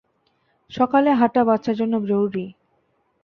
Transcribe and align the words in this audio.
সকালে 0.71 1.09
হাটা 1.11 1.41
বাচ্চার 1.43 1.75
জন্য 1.75 1.93
জরুরি। 2.03 2.45